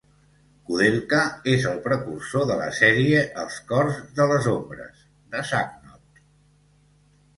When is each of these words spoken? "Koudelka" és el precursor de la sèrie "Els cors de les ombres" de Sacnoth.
"Koudelka" 0.69 1.19
és 1.51 1.67
el 1.71 1.75
precursor 1.83 2.47
de 2.51 2.57
la 2.61 2.69
sèrie 2.79 3.21
"Els 3.43 3.59
cors 3.73 4.01
de 4.21 4.27
les 4.33 4.49
ombres" 4.55 5.05
de 5.37 5.45
Sacnoth. 5.51 6.25